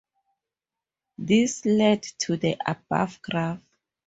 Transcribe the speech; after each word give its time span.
This 1.19 1.63
led 1.63 2.01
to 2.21 2.35
the 2.35 2.57
above 2.65 3.21
graph. 3.21 3.61